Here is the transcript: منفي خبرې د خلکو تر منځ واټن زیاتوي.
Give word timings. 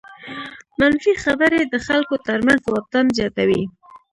منفي 0.79 1.13
خبرې 1.23 1.61
د 1.63 1.75
خلکو 1.87 2.15
تر 2.27 2.37
منځ 2.47 2.61
واټن 2.67 3.05
زیاتوي. 3.17 3.63